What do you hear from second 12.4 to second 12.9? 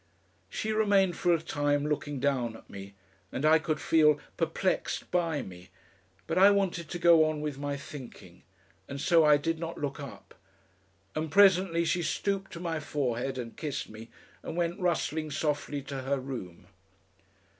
to my